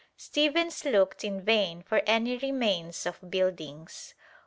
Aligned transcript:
Stephens 0.17 0.83
looked 0.83 1.23
in 1.23 1.39
vain 1.41 1.83
for 1.83 2.01
any 2.07 2.35
remains 2.37 3.05
of 3.05 3.19
buildings. 3.29 4.15